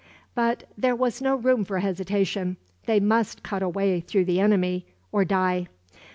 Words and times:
But 0.33 0.63
there 0.75 0.95
was 0.95 1.21
no 1.21 1.35
room 1.35 1.63
for 1.63 1.77
hesitation. 1.77 2.57
They 2.87 2.99
must 2.99 3.43
cut 3.43 3.61
a 3.61 3.69
way 3.69 3.99
through 3.99 4.25
the 4.25 4.39
enemy, 4.39 4.87
or 5.11 5.23
die. 5.25 5.67